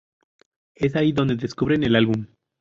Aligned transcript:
Es 0.73 0.95
ahí 0.95 1.11
donde 1.11 1.35
descubren 1.35 1.83
el 1.83 1.95
álbum. 1.95 2.25